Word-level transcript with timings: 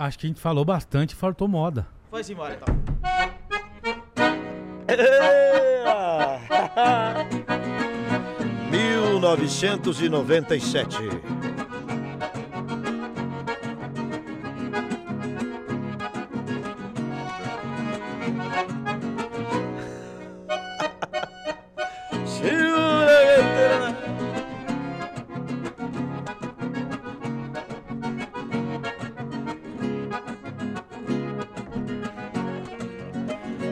Acho 0.00 0.16
que 0.16 0.26
a 0.26 0.28
gente 0.28 0.40
falou 0.40 0.64
bastante 0.64 1.10
e 1.10 1.16
faltou 1.16 1.48
moda. 1.48 1.84
Vai-se 2.08 2.32
embora 2.32 2.54
então. 2.54 2.72
1997. 8.70 10.98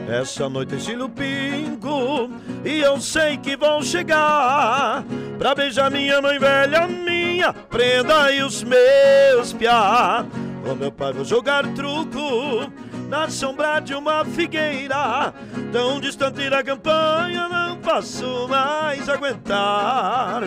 Essa 0.07 0.47
noite 0.47 0.75
ensino 0.75 1.05
o 1.05 1.09
pingo 1.09 2.29
e 2.63 2.79
eu 2.79 2.99
sei 2.99 3.37
que 3.37 3.57
vão 3.57 3.81
chegar 3.81 5.03
Pra 5.37 5.53
beijar 5.53 5.91
minha 5.91 6.19
mãe 6.19 6.39
velha, 6.39 6.87
minha. 6.87 7.53
Prenda 7.53 8.31
e 8.31 8.41
os 8.41 8.63
meus 8.63 9.53
piá. 9.53 10.25
Ô 10.69 10.73
meu 10.73 10.91
pai, 10.91 11.13
vou 11.13 11.23
jogar 11.23 11.63
truco 11.73 12.71
na 13.07 13.29
sombra 13.29 13.79
de 13.79 13.93
uma 13.93 14.25
figueira. 14.25 15.31
Tão 15.71 15.99
distante 15.99 16.49
da 16.49 16.63
campanha, 16.63 17.47
não 17.47 17.77
posso 17.77 18.47
mais 18.47 19.07
aguentar. 19.07 20.43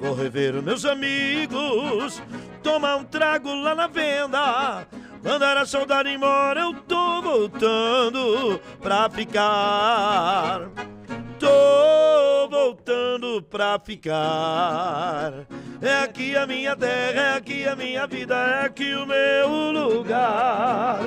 Vou 0.00 0.14
rever 0.14 0.62
meus 0.62 0.86
amigos, 0.86 2.22
tomar 2.62 2.96
um 2.96 3.04
trago 3.04 3.52
lá 3.54 3.74
na 3.74 3.86
venda. 3.86 4.86
Mandar 5.22 5.58
a 5.58 5.66
saudade 5.66 6.08
embora, 6.08 6.60
eu 6.62 6.74
tô 6.74 7.11
voltando 7.22 8.60
pra 8.80 9.08
ficar. 9.08 10.68
Tô 11.38 12.48
voltando 12.50 13.42
pra 13.42 13.78
ficar. 13.78 15.46
É 15.80 16.00
aqui 16.00 16.36
a 16.36 16.46
minha 16.46 16.76
terra, 16.76 17.20
é 17.20 17.34
aqui 17.36 17.66
a 17.66 17.76
minha 17.76 18.06
vida, 18.06 18.34
é 18.34 18.66
aqui 18.66 18.94
o 18.94 19.06
meu 19.06 19.72
lugar. 19.72 21.00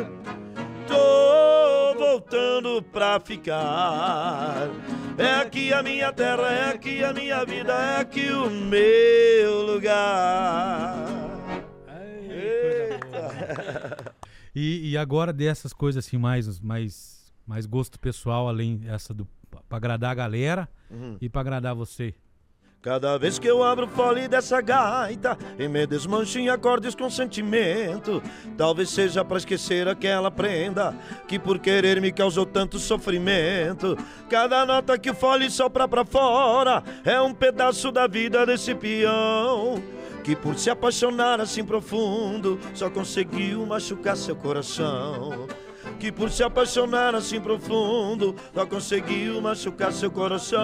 Tô 0.88 1.94
voltando 1.98 2.82
pra 2.82 3.20
ficar. 3.20 4.70
É 5.18 5.36
aqui 5.42 5.74
a 5.74 5.82
minha 5.82 6.12
terra, 6.12 6.50
é 6.50 6.70
aqui 6.72 7.04
a 7.04 7.14
minha 7.14 7.46
vida, 7.46 7.74
é 7.74 8.02
aqui 8.02 8.30
o 8.32 8.50
meu 8.50 9.62
lugar. 9.62 10.45
E, 14.56 14.92
e 14.92 14.98
agora 14.98 15.34
dessas 15.34 15.74
coisas 15.74 16.06
assim, 16.06 16.18
mais, 16.18 16.60
mais, 16.62 17.34
mais 17.46 17.66
gosto 17.66 18.00
pessoal, 18.00 18.48
além 18.48 18.82
essa 18.88 19.14
do 19.14 19.28
pra 19.68 19.78
agradar 19.78 20.12
a 20.12 20.16
galera 20.16 20.70
Uhum. 20.90 21.18
e 21.20 21.28
pra 21.30 21.42
agradar 21.42 21.74
você. 21.76 22.14
Cada 22.82 23.18
vez 23.18 23.40
que 23.40 23.48
eu 23.48 23.64
abro 23.64 23.88
o 23.88 23.90
fole 23.90 24.28
dessa 24.28 24.62
gaita 24.62 25.36
E 25.58 25.68
me 25.68 25.88
desmancho 25.88 26.38
em 26.38 26.50
acordes 26.50 26.94
com 26.94 27.10
sentimento 27.10 28.22
Talvez 28.56 28.92
seja 28.92 29.26
pra 29.26 29.38
esquecer 29.38 29.88
aquela 29.88 30.30
prenda 30.30 30.94
Que 31.28 31.40
por 31.40 31.58
querer 31.58 32.00
me 32.00 32.12
causou 32.12 32.46
tanto 32.46 32.78
sofrimento 32.78 33.98
Cada 34.30 34.64
nota 34.68 35.00
que 35.00 35.10
o 35.10 35.16
fole 35.16 35.50
sopra 35.50 35.88
pra 35.88 36.06
fora 36.06 36.84
É 37.04 37.20
um 37.20 37.34
pedaço 37.34 37.92
da 37.92 38.06
vida 38.06 38.46
desse 38.46 38.76
peão 38.76 39.82
Que 40.26 40.36
por 40.36 40.58
se 40.58 40.72
apaixonar 40.72 41.40
assim 41.40 41.64
profundo 41.64 42.60
Só 42.74 42.90
conseguiu 42.90 43.64
machucar 43.66 44.18
seu 44.18 44.36
coração 44.36 45.48
que 46.00 46.12
por 46.12 46.30
se 46.30 46.44
apaixonar 46.44 47.16
assim 47.16 47.40
profundo 47.40 48.36
só 48.54 48.66
conseguiu 48.66 49.40
machucar 49.40 49.92
seu 49.92 50.12
coração. 50.12 50.62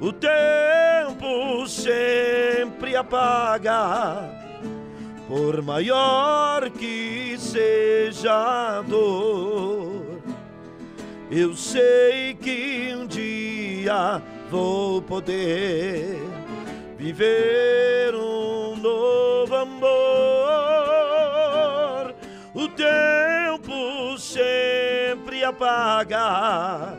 O 0.00 0.12
tempo 0.12 1.66
sempre 1.66 2.96
apaga, 2.96 4.30
por 5.26 5.62
maior 5.62 6.70
que 6.70 7.36
seja 7.38 8.78
a 8.78 8.82
dor. 8.82 10.18
Eu 11.30 11.54
sei 11.54 12.34
que 12.34 12.94
um 12.96 13.06
dia 13.06 14.22
vou 14.50 15.02
poder 15.02 16.18
viver 16.98 18.14
um 18.14 18.76
novo 18.76 19.54
amor. 19.54 19.88
O 22.52 22.66
tempo 22.68 24.18
sempre 24.18 25.44
apaga, 25.44 26.98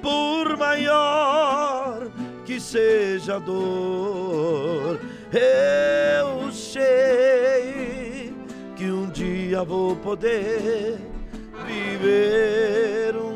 por 0.00 0.56
maior 0.56 2.08
que 2.46 2.58
seja 2.58 3.36
a 3.36 3.38
dor. 3.38 4.98
Eu 5.32 6.50
sei 6.50 8.32
que 8.74 8.86
um 8.86 9.10
dia 9.10 9.62
vou 9.62 9.94
poder 9.96 10.98
viver 11.66 13.14
um 13.16 13.29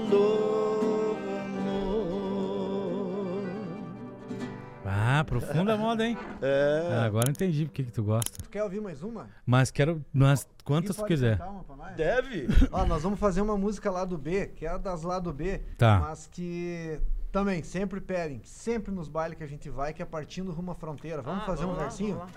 profunda 5.24 5.76
moda, 5.76 6.06
hein? 6.06 6.16
É. 6.42 6.88
Ah, 7.00 7.04
agora 7.04 7.30
entendi 7.30 7.64
porque 7.66 7.84
que 7.84 7.92
tu 7.92 8.02
gosta. 8.02 8.30
Tu 8.42 8.50
quer 8.50 8.62
ouvir 8.62 8.80
mais 8.80 9.02
uma? 9.02 9.28
Mas 9.46 9.70
quero 9.70 10.04
mas 10.12 10.46
quantas 10.64 10.96
tu 10.96 11.04
quiser. 11.04 11.38
cantar 11.38 11.50
uma 11.50 11.64
pra 11.64 11.76
nós? 11.76 11.96
Deve? 11.96 12.48
Ó, 12.70 12.84
nós 12.86 13.02
vamos 13.02 13.18
fazer 13.18 13.40
uma 13.40 13.56
música 13.56 13.90
lá 13.90 14.04
do 14.04 14.18
B, 14.18 14.46
que 14.54 14.66
é 14.66 14.70
a 14.70 14.78
das 14.78 15.02
lá 15.02 15.18
do 15.18 15.32
B, 15.32 15.60
Tá. 15.78 16.00
mas 16.00 16.26
que 16.26 17.00
também 17.32 17.64
sempre 17.64 18.00
pedem, 18.00 18.40
sempre 18.44 18.92
nos 18.94 19.08
bailes 19.08 19.36
que 19.36 19.42
a 19.42 19.46
gente 19.48 19.68
vai, 19.68 19.92
que 19.92 20.00
é 20.00 20.04
partindo 20.04 20.52
rumo 20.52 20.70
à 20.70 20.74
fronteira. 20.74 21.20
Vamos 21.20 21.42
Ah, 21.42 21.46
fazer 21.46 21.64
um 21.64 21.74
vamos 21.74 21.78
lá, 21.78 21.82
versinho? 21.88 22.16
vamos 22.16 22.32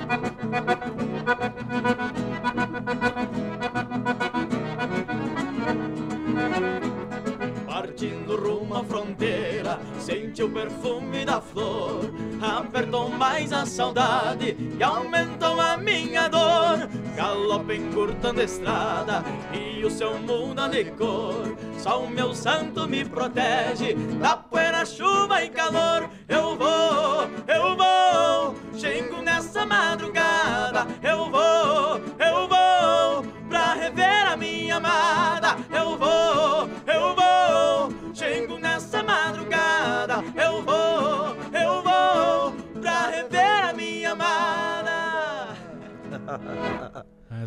à 8.47 8.83
fronteira, 8.83 9.79
sente 9.99 10.41
o 10.41 10.49
perfume 10.49 11.25
da 11.25 11.41
flor. 11.41 12.09
Apertou 12.41 13.09
mais 13.09 13.51
a 13.51 13.65
saudade 13.65 14.55
e 14.79 14.81
aumentou 14.81 15.59
a 15.59 15.75
minha 15.75 16.29
dor. 16.29 16.87
Galope 17.15 17.75
encurtando 17.75 18.39
a 18.39 18.43
estrada 18.43 19.23
e 19.53 19.83
o 19.83 19.91
céu 19.91 20.17
muda 20.19 20.69
de 20.69 20.85
cor. 20.91 21.57
Só 21.77 22.03
o 22.03 22.09
meu 22.09 22.33
santo 22.33 22.87
me 22.87 23.03
protege 23.03 23.95
da 24.19 24.37
poeira, 24.37 24.85
chuva 24.85 25.43
e 25.43 25.49
calor. 25.49 26.09
Eu 26.29 26.55
vou, 26.55 27.27
eu 27.47 27.75
vou, 27.75 28.55
chego 28.77 29.21
nessa 29.21 29.65
madrugada. 29.65 30.87
Eu 31.03 31.29
vou, 31.29 31.96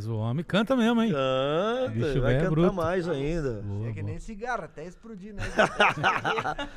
Mas 0.00 0.06
o 0.08 0.16
homem 0.16 0.42
canta 0.42 0.74
mesmo, 0.74 1.02
hein? 1.02 1.12
Canta, 1.12 1.90
Bicho 1.90 2.22
vai 2.22 2.32
é 2.36 2.38
cantar 2.38 2.50
bruto. 2.52 2.72
mais 2.72 3.06
ainda. 3.06 3.60
Boa, 3.60 3.88
É 3.88 3.92
que 3.92 4.00
boa. 4.00 4.10
nem 4.10 4.18
cigarro, 4.18 4.64
até 4.64 4.86
explodir, 4.86 5.34
né? 5.34 5.42